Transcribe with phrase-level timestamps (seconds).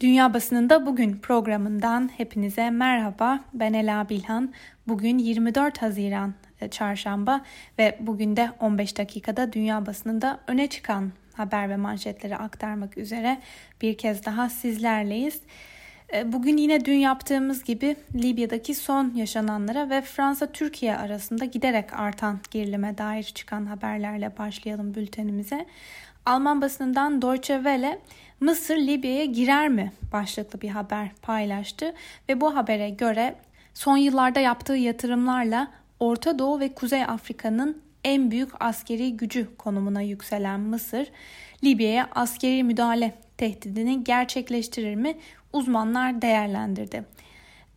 [0.00, 3.40] Dünya Basınında Bugün programından hepinize merhaba.
[3.54, 4.52] Ben Ela Bilhan.
[4.88, 7.40] Bugün 24 Haziran e, çarşamba
[7.78, 13.38] ve bugün de 15 dakikada dünya basınında öne çıkan haber ve manşetleri aktarmak üzere
[13.82, 15.40] bir kez daha sizlerleyiz.
[16.14, 22.98] E, bugün yine dün yaptığımız gibi Libya'daki son yaşananlara ve Fransa-Türkiye arasında giderek artan gerilime
[22.98, 25.66] dair çıkan haberlerle başlayalım bültenimize.
[26.26, 27.98] Alman basınından Deutsche Welle
[28.40, 31.94] Mısır Libya'ya girer mi başlıklı bir haber paylaştı
[32.28, 33.34] ve bu habere göre
[33.74, 40.60] son yıllarda yaptığı yatırımlarla Orta Doğu ve Kuzey Afrika'nın en büyük askeri gücü konumuna yükselen
[40.60, 41.08] Mısır,
[41.64, 45.18] Libya'ya askeri müdahale tehdidini gerçekleştirir mi
[45.52, 47.04] uzmanlar değerlendirdi.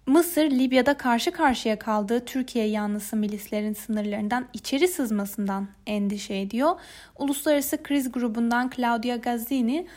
[0.05, 6.79] Mısır, Libya'da karşı karşıya kaldığı Türkiye yanlısı milislerin sınırlarından içeri sızmasından endişe ediyor.
[7.17, 9.87] Uluslararası Kriz Grubu'ndan Claudia Gazzini,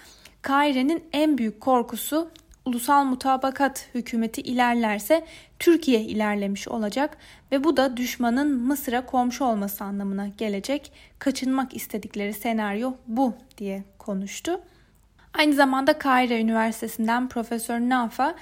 [0.43, 2.31] Kaire'nin en büyük korkusu
[2.65, 5.25] ulusal mutabakat hükümeti ilerlerse
[5.59, 7.17] Türkiye ilerlemiş olacak
[7.53, 10.93] ve bu da düşmanın Mısır'a komşu olması anlamına gelecek.
[11.19, 14.61] Kaçınmak istedikleri senaryo bu diye konuştu.
[15.35, 18.35] Aynı zamanda Kahire Üniversitesi'nden Profesör Nafa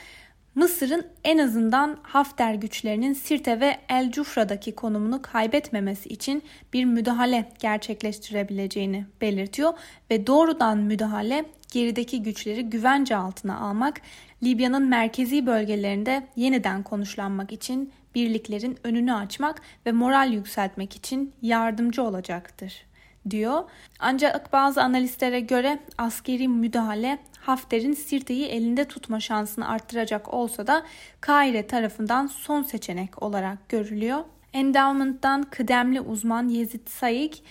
[0.54, 9.06] Mısır'ın en azından Hafter güçlerinin Sirte ve El Cufra'daki konumunu kaybetmemesi için bir müdahale gerçekleştirebileceğini
[9.20, 9.72] belirtiyor
[10.10, 14.00] ve doğrudan müdahale gerideki güçleri güvence altına almak,
[14.42, 22.89] Libya'nın merkezi bölgelerinde yeniden konuşlanmak için birliklerin önünü açmak ve moral yükseltmek için yardımcı olacaktır
[23.30, 23.64] diyor.
[23.98, 30.82] Ancak bazı analistlere göre askeri müdahale Hafter'in Sirte'yi elinde tutma şansını arttıracak olsa da
[31.20, 34.24] Kaire tarafından son seçenek olarak görülüyor.
[34.52, 37.42] Endowment'tan kıdemli uzman Yezid Saik,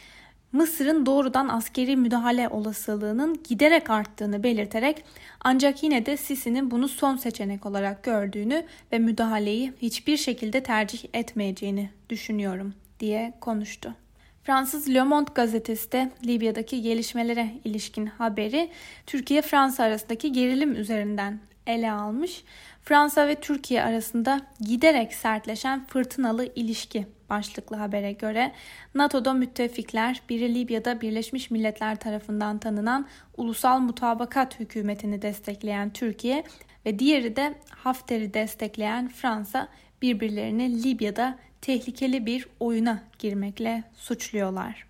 [0.52, 5.04] Mısır'ın doğrudan askeri müdahale olasılığının giderek arttığını belirterek
[5.42, 11.89] ancak yine de Sisi'nin bunu son seçenek olarak gördüğünü ve müdahaleyi hiçbir şekilde tercih etmeyeceğini
[12.09, 13.95] düşünüyorum diye konuştu.
[14.44, 18.70] Fransız Le Monde gazetesi de Libya'daki gelişmelere ilişkin haberi
[19.05, 22.44] Türkiye-Fransa arasındaki gerilim üzerinden ele almış.
[22.83, 28.52] Fransa ve Türkiye arasında giderek sertleşen fırtınalı ilişki başlıklı habere göre
[28.95, 33.08] NATO'da müttefikler biri Libya'da Birleşmiş Milletler tarafından tanınan
[33.38, 36.44] Ulusal Mutabakat hükümetini destekleyen Türkiye
[36.86, 39.67] ve diğeri de Hafter'i destekleyen Fransa
[40.02, 44.87] birbirlerini Libya'da tehlikeli bir oyuna girmekle suçluyorlar.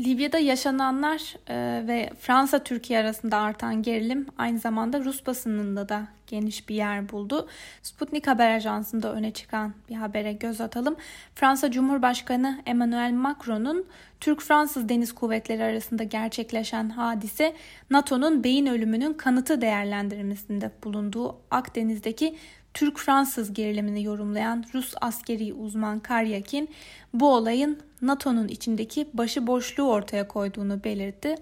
[0.00, 6.74] Libya'da yaşananlar e, ve Fransa-Türkiye arasında artan gerilim aynı zamanda Rus basınında da geniş bir
[6.74, 7.48] yer buldu.
[7.82, 10.96] Sputnik Haber Ajansı'nda öne çıkan bir habere göz atalım.
[11.34, 13.86] Fransa Cumhurbaşkanı Emmanuel Macron'un
[14.20, 17.54] Türk-Fransız Deniz Kuvvetleri arasında gerçekleşen hadise
[17.90, 22.36] NATO'nun beyin ölümünün kanıtı değerlendirmesinde bulunduğu Akdeniz'deki
[22.74, 26.68] Türk-Fransız gerilimini yorumlayan Rus askeri uzman Karyakin
[27.14, 31.34] bu olayın NATO'nun içindeki başıboşluğu ortaya koyduğunu belirtti.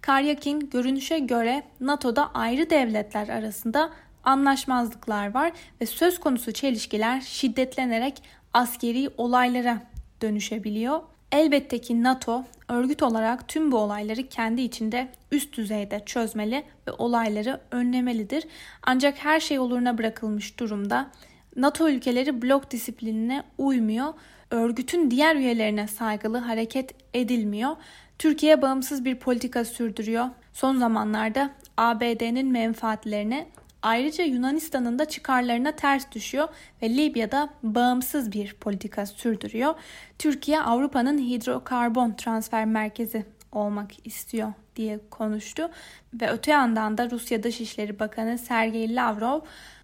[0.00, 3.90] Karyakin görünüşe göre NATO'da ayrı devletler arasında
[4.24, 9.82] anlaşmazlıklar var ve söz konusu çelişkiler şiddetlenerek askeri olaylara
[10.22, 11.00] dönüşebiliyor.
[11.32, 17.60] Elbette ki NATO örgüt olarak tüm bu olayları kendi içinde üst düzeyde çözmeli ve olayları
[17.70, 18.44] önlemelidir.
[18.82, 21.10] Ancak her şey oluruna bırakılmış durumda.
[21.56, 24.14] NATO ülkeleri blok disiplinine uymuyor.
[24.50, 27.76] Örgütün diğer üyelerine saygılı hareket edilmiyor.
[28.18, 30.26] Türkiye bağımsız bir politika sürdürüyor.
[30.52, 33.46] Son zamanlarda ABD'nin menfaatlerine
[33.84, 36.48] Ayrıca Yunanistan'ın da çıkarlarına ters düşüyor
[36.82, 39.74] ve Libya'da bağımsız bir politika sürdürüyor.
[40.18, 45.70] Türkiye Avrupa'nın hidrokarbon transfer merkezi olmak istiyor diye konuştu
[46.14, 49.40] ve öte yandan da Rusya Dışişleri Bakanı Sergey Lavrov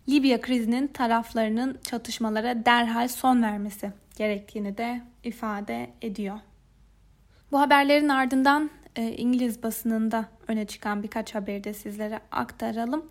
[0.09, 6.39] Libya krizinin taraflarının çatışmalara derhal son vermesi gerektiğini de ifade ediyor.
[7.53, 13.05] Bu haberlerin ardından e, İngiliz basınında öne çıkan birkaç haberi de sizlere aktaralım.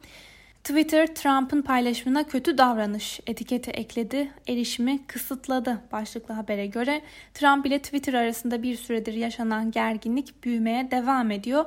[0.63, 7.01] Twitter Trump'ın paylaşımına kötü davranış etiketi ekledi, erişimi kısıtladı başlıklı habere göre
[7.33, 11.65] Trump ile Twitter arasında bir süredir yaşanan gerginlik büyümeye devam ediyor.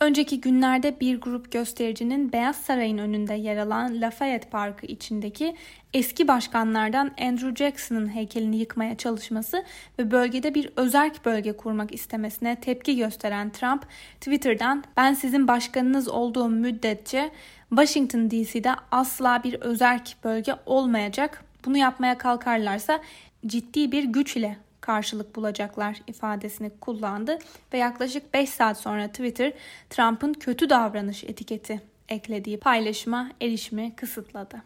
[0.00, 5.56] Önceki günlerde bir grup göstericinin Beyaz Saray'ın önünde yer alan Lafayette Parkı içindeki
[5.94, 9.64] eski başkanlardan Andrew Jackson'ın heykelini yıkmaya çalışması
[9.98, 13.86] ve bölgede bir özerk bölge kurmak istemesine tepki gösteren Trump,
[14.20, 17.30] Twitter'dan ben sizin başkanınız olduğum müddetçe
[17.70, 21.44] Washington DC'de asla bir özerk bölge olmayacak.
[21.64, 23.00] Bunu yapmaya kalkarlarsa
[23.46, 27.38] ciddi bir güç ile karşılık bulacaklar ifadesini kullandı
[27.72, 29.52] ve yaklaşık 5 saat sonra Twitter
[29.90, 34.62] Trump'ın kötü davranış etiketi eklediği paylaşıma erişimi kısıtladı.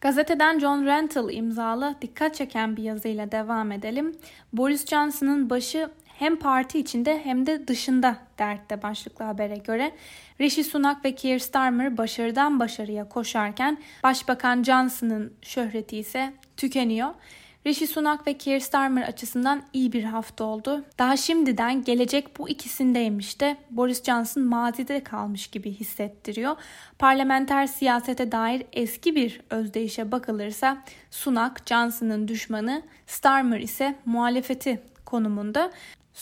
[0.00, 4.16] Gazeteden John Rental imzalı dikkat çeken bir yazıyla devam edelim.
[4.52, 5.90] Boris Johnson'ın başı
[6.22, 9.92] hem parti içinde hem de dışında dertte başlıklı habere göre
[10.40, 17.08] Rishi Sunak ve Keir Starmer başarıdan başarıya koşarken Başbakan Johnson'ın şöhreti ise tükeniyor.
[17.66, 20.84] Rishi Sunak ve Keir Starmer açısından iyi bir hafta oldu.
[20.98, 26.56] Daha şimdiden gelecek bu ikisindeymiş de Boris Johnson mazide kalmış gibi hissettiriyor.
[26.98, 35.70] Parlamenter siyasete dair eski bir özdeyişe bakılırsa Sunak Johnson'ın düşmanı, Starmer ise muhalefeti konumunda.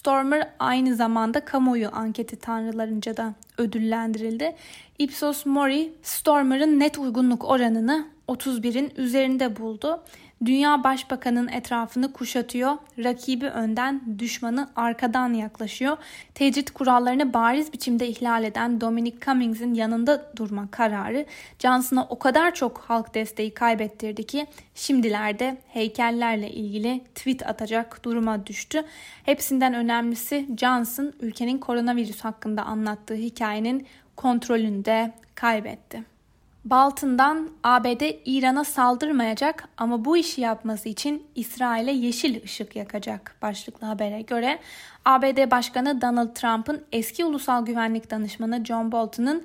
[0.00, 4.56] Stormer aynı zamanda kamuoyu anketi tanrılarınca da ödüllendirildi.
[4.98, 10.02] Ipsos Mori, Stormer'ın net uygunluk oranını 31'in üzerinde buldu.
[10.44, 15.96] Dünya başbakanın etrafını kuşatıyor, rakibi önden, düşmanı arkadan yaklaşıyor.
[16.34, 21.26] Tecrit kurallarını bariz biçimde ihlal eden Dominic Cummings'in yanında durma kararı
[21.58, 28.84] Johnson'a o kadar çok halk desteği kaybettirdi ki şimdilerde heykellerle ilgili tweet atacak duruma düştü.
[29.24, 36.19] Hepsinden önemlisi Johnson ülkenin koronavirüs hakkında anlattığı hikayenin kontrolünü de kaybetti.
[36.64, 44.22] Bolton'dan ABD İran'a saldırmayacak ama bu işi yapması için İsrail'e yeşil ışık yakacak başlıklı habere
[44.22, 44.58] göre
[45.04, 49.44] ABD Başkanı Donald Trump'ın eski ulusal güvenlik danışmanı John Bolton'ın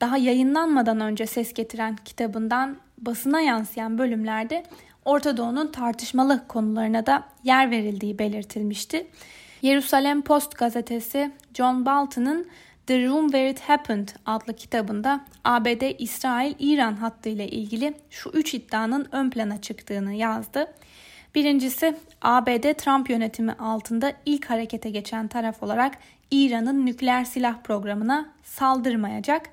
[0.00, 4.64] daha yayınlanmadan önce ses getiren kitabından basına yansıyan bölümlerde
[5.04, 9.06] Orta Doğu'nun tartışmalı konularına da yer verildiği belirtilmişti.
[9.62, 12.46] Jerusalem Post gazetesi John Bolton'ın
[12.86, 19.30] The Room Where It Happened adlı kitabında ABD-İsrail-İran hattı ile ilgili şu üç iddianın ön
[19.30, 20.74] plana çıktığını yazdı.
[21.34, 25.94] Birincisi ABD Trump yönetimi altında ilk harekete geçen taraf olarak
[26.30, 29.50] İran'ın nükleer silah programına saldırmayacak.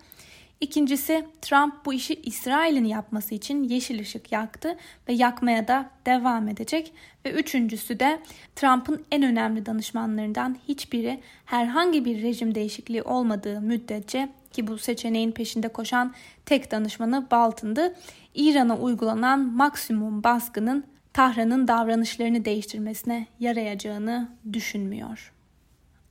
[0.61, 4.77] İkincisi Trump bu işi İsrail'in yapması için yeşil ışık yaktı
[5.07, 6.93] ve yakmaya da devam edecek.
[7.25, 8.19] Ve üçüncüsü de
[8.55, 15.67] Trump'ın en önemli danışmanlarından hiçbiri herhangi bir rejim değişikliği olmadığı müddetçe ki bu seçeneğin peşinde
[15.67, 16.13] koşan
[16.45, 17.95] tek danışmanı Bolton'dı.
[18.35, 20.83] İran'a uygulanan maksimum baskının
[21.13, 25.33] Tahran'ın davranışlarını değiştirmesine yarayacağını düşünmüyor.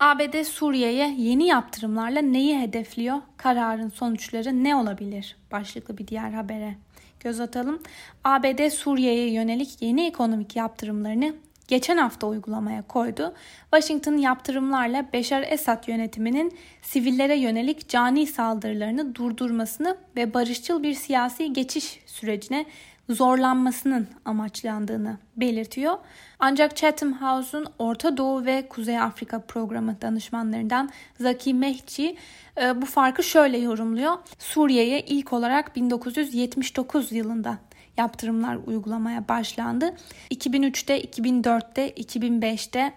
[0.00, 3.18] ABD Suriye'ye yeni yaptırımlarla neyi hedefliyor?
[3.36, 5.36] Kararın sonuçları ne olabilir?
[5.52, 6.74] Başlıklı bir diğer habere
[7.20, 7.82] göz atalım.
[8.24, 11.34] ABD Suriye'ye yönelik yeni ekonomik yaptırımlarını
[11.68, 13.34] geçen hafta uygulamaya koydu.
[13.74, 22.00] Washington yaptırımlarla Beşar Esad yönetiminin sivillere yönelik cani saldırılarını durdurmasını ve barışçıl bir siyasi geçiş
[22.06, 22.66] sürecine
[23.08, 25.98] zorlanmasının amaçlandığını belirtiyor.
[26.38, 30.90] Ancak Chatham House'un Orta Doğu ve Kuzey Afrika programı danışmanlarından
[31.20, 32.16] Zaki Mehci
[32.60, 34.18] e, bu farkı şöyle yorumluyor.
[34.38, 37.58] Suriye'ye ilk olarak 1979 yılında
[37.96, 39.94] yaptırımlar uygulamaya başlandı.
[40.30, 42.92] 2003'te, 2004'te, 2005'te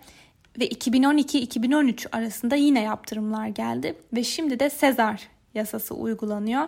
[0.60, 6.68] ve 2012-2013 arasında yine yaptırımlar geldi ve şimdi de Sezar yasası uygulanıyor.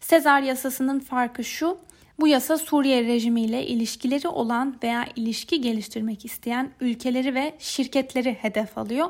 [0.00, 1.78] Sezar yasasının farkı şu.
[2.20, 9.06] Bu yasa Suriye rejimiyle ilişkileri olan veya ilişki geliştirmek isteyen ülkeleri ve şirketleri hedef alıyor.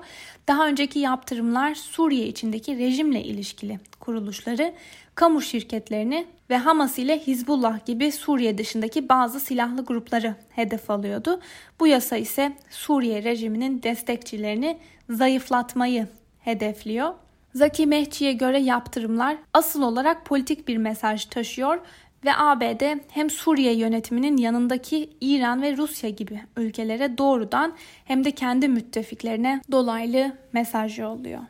[0.49, 4.75] Daha önceki yaptırımlar Suriye içindeki rejimle ilişkili kuruluşları,
[5.15, 11.41] kamu şirketlerini ve Hamas ile Hizbullah gibi Suriye dışındaki bazı silahlı grupları hedef alıyordu.
[11.81, 14.79] Bu yasa ise Suriye rejiminin destekçilerini
[15.11, 16.09] zayıflatmayı
[16.41, 17.15] hedefliyor.
[17.55, 21.79] Zaki Mehçi'ye göre yaptırımlar asıl olarak politik bir mesaj taşıyor
[22.25, 27.73] ve ABD hem Suriye yönetiminin yanındaki İran ve Rusya gibi ülkelere doğrudan
[28.05, 31.41] hem de kendi müttefiklerine dolaylı mesaj yolluyor.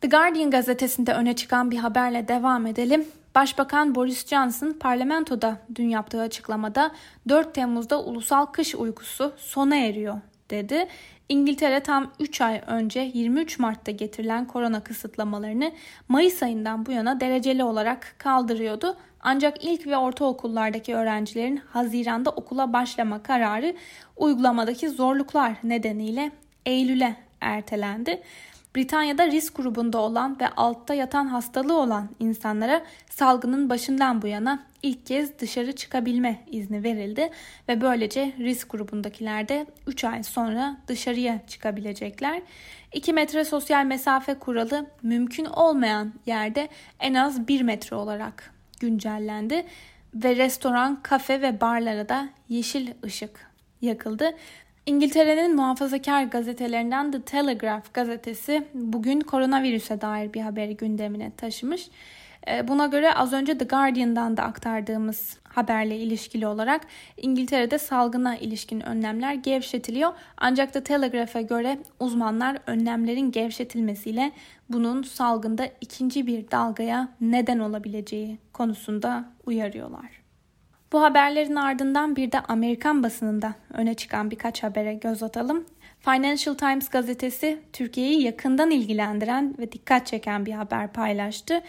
[0.00, 3.04] The Guardian gazetesinde öne çıkan bir haberle devam edelim.
[3.34, 6.92] Başbakan Boris Johnson parlamentoda dün yaptığı açıklamada
[7.28, 10.88] 4 Temmuz'da ulusal kış uykusu sona eriyor dedi.
[11.30, 15.72] İngiltere tam 3 ay önce 23 Mart'ta getirilen korona kısıtlamalarını
[16.08, 18.96] Mayıs ayından bu yana dereceli olarak kaldırıyordu.
[19.20, 23.74] Ancak ilk ve ortaokullardaki öğrencilerin Haziran'da okula başlama kararı
[24.16, 26.32] uygulamadaki zorluklar nedeniyle
[26.66, 28.22] Eylül'e ertelendi.
[28.76, 35.06] Britanya'da risk grubunda olan ve altta yatan hastalığı olan insanlara salgının başından bu yana ilk
[35.06, 37.30] kez dışarı çıkabilme izni verildi
[37.68, 42.42] ve böylece risk grubundakiler de 3 ay sonra dışarıya çıkabilecekler.
[42.92, 46.68] 2 metre sosyal mesafe kuralı mümkün olmayan yerde
[47.00, 49.66] en az 1 metre olarak güncellendi
[50.14, 53.50] ve restoran, kafe ve barlara da yeşil ışık
[53.80, 54.34] yakıldı.
[54.90, 61.88] İngiltere'nin muhafazakar gazetelerinden The Telegraph gazetesi bugün koronavirüse dair bir haberi gündemine taşımış.
[62.48, 68.80] E, buna göre az önce The Guardian'dan da aktardığımız haberle ilişkili olarak İngiltere'de salgına ilişkin
[68.80, 70.12] önlemler gevşetiliyor.
[70.36, 74.32] Ancak The Telegraph'a göre uzmanlar önlemlerin gevşetilmesiyle
[74.68, 80.19] bunun salgında ikinci bir dalgaya neden olabileceği konusunda uyarıyorlar.
[80.92, 85.64] Bu haberlerin ardından bir de Amerikan basınında öne çıkan birkaç habere göz atalım.
[86.00, 91.60] Financial Times gazetesi Türkiye'yi yakından ilgilendiren ve dikkat çeken bir haber paylaştı.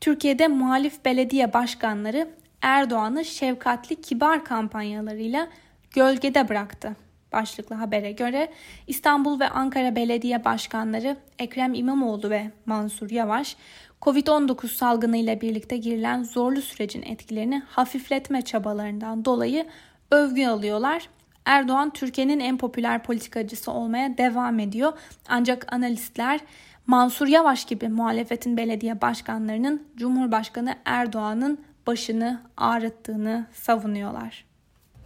[0.00, 2.28] Türkiye'de muhalif belediye başkanları
[2.62, 5.48] Erdoğan'ı şefkatli kibar kampanyalarıyla
[5.90, 6.96] gölgede bıraktı.
[7.32, 8.48] Başlıklı habere göre
[8.86, 13.56] İstanbul ve Ankara Belediye Başkanları Ekrem İmamoğlu ve Mansur Yavaş
[14.02, 19.66] Covid-19 salgını ile birlikte girilen zorlu sürecin etkilerini hafifletme çabalarından dolayı
[20.10, 21.08] övgü alıyorlar.
[21.44, 24.92] Erdoğan Türkiye'nin en popüler politikacısı olmaya devam ediyor.
[25.28, 26.40] Ancak analistler
[26.86, 34.47] Mansur Yavaş gibi muhalefetin belediye başkanlarının Cumhurbaşkanı Erdoğan'ın başını ağrıttığını savunuyorlar.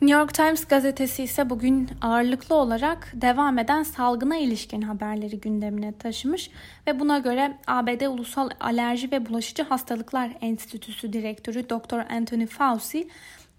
[0.03, 6.51] New York Times gazetesi ise bugün ağırlıklı olarak devam eden salgına ilişkin haberleri gündemine taşımış
[6.87, 12.13] ve buna göre ABD Ulusal Alerji ve Bulaşıcı Hastalıklar Enstitüsü Direktörü Dr.
[12.15, 13.09] Anthony Fauci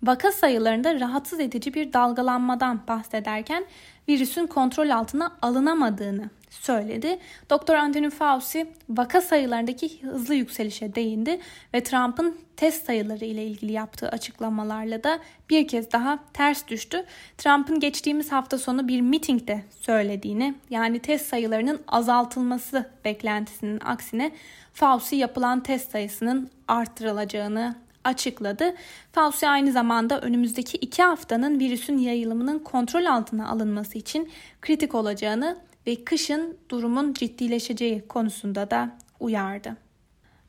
[0.04, 3.66] vaka sayılarında rahatsız edici bir dalgalanmadan bahsederken
[4.10, 6.30] virüsün kontrol altına alınamadığını
[6.62, 7.20] söyledi.
[7.52, 7.74] Dr.
[7.74, 11.40] Anthony Fauci vaka sayılarındaki hızlı yükselişe değindi
[11.74, 15.20] ve Trump'ın test sayıları ile ilgili yaptığı açıklamalarla da
[15.50, 17.06] bir kez daha ters düştü.
[17.38, 24.32] Trump'ın geçtiğimiz hafta sonu bir mitingde söylediğini yani test sayılarının azaltılması beklentisinin aksine
[24.74, 28.76] Fauci yapılan test sayısının arttırılacağını açıkladı.
[29.12, 34.32] Fauci aynı zamanda önümüzdeki iki haftanın virüsün yayılımının kontrol altına alınması için
[34.62, 35.58] kritik olacağını
[35.88, 39.78] ve kışın durumun ciddileşeceği konusunda da uyardı.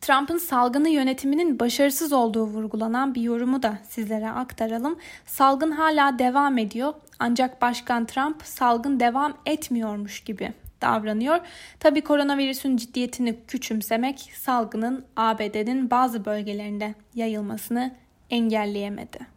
[0.00, 4.98] Trump'ın salgını yönetiminin başarısız olduğu vurgulanan bir yorumu da sizlere aktaralım.
[5.26, 11.40] Salgın hala devam ediyor ancak Başkan Trump salgın devam etmiyormuş gibi davranıyor.
[11.80, 17.94] Tabi koronavirüsün ciddiyetini küçümsemek salgının ABD'nin bazı bölgelerinde yayılmasını
[18.30, 19.33] engelleyemedi.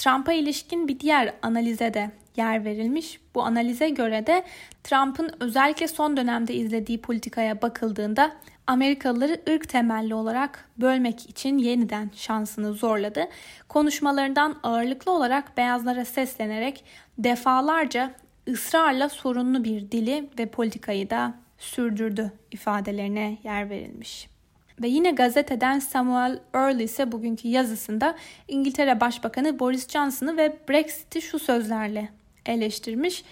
[0.00, 3.20] Trump'a ilişkin bir diğer analize de yer verilmiş.
[3.34, 4.44] Bu analize göre de
[4.84, 8.32] Trump'ın özellikle son dönemde izlediği politikaya bakıldığında
[8.66, 13.28] Amerikalıları ırk temelli olarak bölmek için yeniden şansını zorladı.
[13.68, 16.84] Konuşmalarından ağırlıklı olarak beyazlara seslenerek
[17.18, 18.14] defalarca
[18.48, 24.29] ısrarla sorunlu bir dili ve politikayı da sürdürdü ifadelerine yer verilmiş.
[24.80, 28.14] Ve yine gazeteden Samuel Earle ise bugünkü yazısında
[28.48, 32.08] İngiltere Başbakanı Boris Johnson'ı ve Brexit'i şu sözlerle
[32.46, 33.24] eleştirmiş.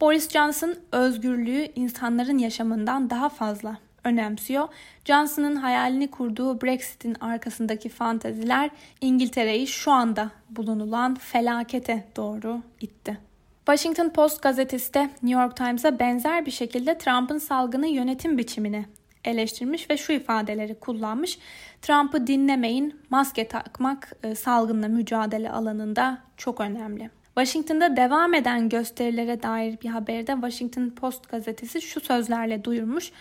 [0.00, 4.68] Boris Johnson özgürlüğü insanların yaşamından daha fazla önemsiyor.
[5.04, 8.70] Johnson'ın hayalini kurduğu Brexit'in arkasındaki fantaziler
[9.00, 13.18] İngiltere'yi şu anda bulunulan felakete doğru itti.
[13.66, 18.86] Washington Post gazetesi de New York Times'a benzer bir şekilde Trump'ın salgını yönetim biçimini
[19.26, 21.38] eleştirmiş ve şu ifadeleri kullanmış.
[21.82, 27.10] Trump'ı dinlemeyin, maske takmak e, salgınla mücadele alanında çok önemli.
[27.38, 33.12] Washington'da devam eden gösterilere dair bir haberde Washington Post gazetesi şu sözlerle duyurmuş.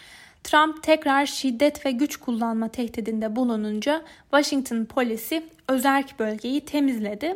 [0.44, 7.36] Trump tekrar şiddet ve güç kullanma tehdidinde bulununca Washington polisi özerk bölgeyi temizledi.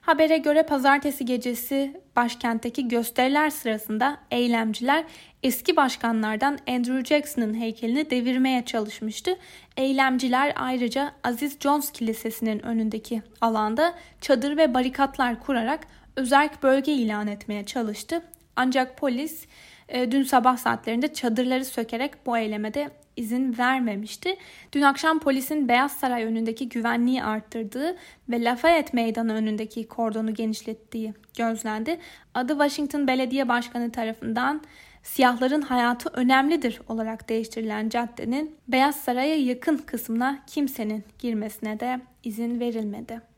[0.00, 5.04] Habere göre pazartesi gecesi başkentteki gösteriler sırasında eylemciler
[5.42, 9.36] eski başkanlardan Andrew Jackson'ın heykelini devirmeye çalışmıştı.
[9.76, 17.66] Eylemciler ayrıca Aziz Jones Kilisesi'nin önündeki alanda çadır ve barikatlar kurarak özerk bölge ilan etmeye
[17.66, 18.22] çalıştı.
[18.56, 19.46] Ancak polis
[19.90, 24.36] e, dün sabah saatlerinde çadırları sökerek bu eylemede izin vermemişti.
[24.72, 27.96] Dün akşam polisin Beyaz Saray önündeki güvenliği arttırdığı
[28.28, 31.98] ve Lafayette Meydanı önündeki kordonu genişlettiği gözlendi.
[32.34, 34.62] Adı Washington Belediye Başkanı tarafından
[35.02, 43.29] siyahların hayatı önemlidir olarak değiştirilen caddenin Beyaz Saray'a yakın kısmına kimsenin girmesine de izin verilmedi.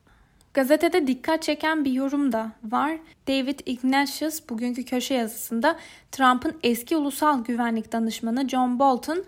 [0.55, 2.93] Gazetede dikkat çeken bir yorum da var.
[3.29, 5.79] David Ignatius bugünkü köşe yazısında
[6.13, 9.25] Trump'ın eski ulusal güvenlik danışmanı John Bolton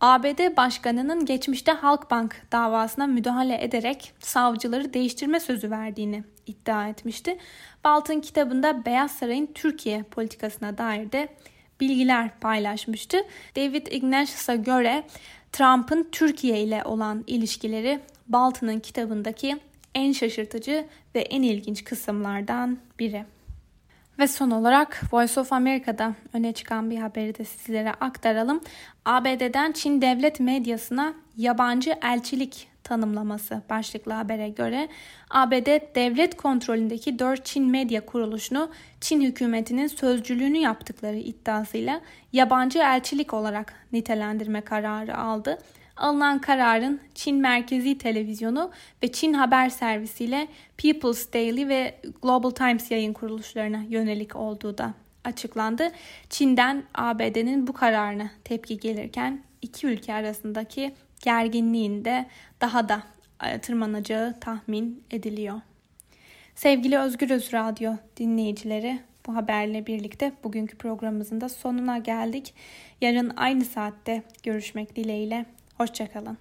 [0.00, 7.38] ABD Başkanı'nın geçmişte Halkbank davasına müdahale ederek savcıları değiştirme sözü verdiğini iddia etmişti.
[7.84, 11.28] Bolton kitabında Beyaz Saray'ın Türkiye politikasına dair de
[11.80, 13.18] bilgiler paylaşmıştı.
[13.56, 15.04] David Ignatius'a göre
[15.52, 19.58] Trump'ın Türkiye ile olan ilişkileri Bolton'un kitabındaki
[19.94, 23.24] en şaşırtıcı ve en ilginç kısımlardan biri.
[24.18, 28.60] Ve son olarak Voice of America'da öne çıkan bir haberi de sizlere aktaralım.
[29.04, 34.88] ABD'den Çin devlet medyasına yabancı elçilik tanımlaması başlıklı habere göre
[35.30, 38.70] ABD devlet kontrolündeki 4 Çin medya kuruluşunu
[39.00, 42.00] Çin hükümetinin sözcülüğünü yaptıkları iddiasıyla
[42.32, 45.58] yabancı elçilik olarak nitelendirme kararı aldı.
[45.96, 48.70] Alınan kararın Çin Merkezi Televizyonu
[49.02, 54.94] ve Çin Haber Servisi ile People's Daily ve Global Times yayın kuruluşlarına yönelik olduğu da
[55.24, 55.92] açıklandı.
[56.30, 60.94] Çin'den ABD'nin bu kararına tepki gelirken iki ülke arasındaki
[61.24, 62.26] gerginliğin de
[62.60, 63.02] daha da
[63.44, 65.60] e, tırmanacağı tahmin ediliyor.
[66.54, 72.54] Sevgili Özgür Öz Radyo dinleyicileri bu haberle birlikte bugünkü programımızın da sonuna geldik.
[73.00, 75.46] Yarın aynı saatte görüşmek dileğiyle.
[75.78, 76.38] Hoşçakalın.